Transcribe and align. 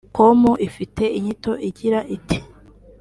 com 0.17 0.41
ifite 0.67 1.03
inyito 1.17 1.51
igira 1.69 1.99
iti 2.15 2.37